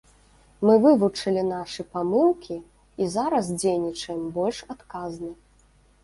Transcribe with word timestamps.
Мы 0.67 0.75
вывучылі 0.83 1.41
нашы 1.49 1.81
памылкі 1.97 2.57
і 3.05 3.09
зараз 3.15 3.45
дзейнічаем 3.61 4.23
больш 4.39 4.63
адказна. 4.75 5.31